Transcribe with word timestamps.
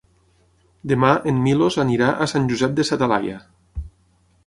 Demà 0.91 1.11
en 1.33 1.37
Milos 1.45 1.79
anirà 1.85 2.09
a 2.25 2.29
Sant 2.35 2.51
Josep 2.53 2.77
de 2.81 2.87
sa 2.91 3.01
Talaia. 3.05 3.41